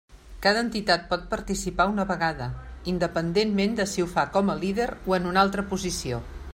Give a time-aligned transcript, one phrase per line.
[0.43, 2.47] Cada entitat pot participar una vegada,
[2.93, 6.25] independentment de si ho fa com a líder o en una altra posició.